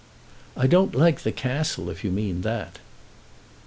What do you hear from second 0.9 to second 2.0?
like the Castle,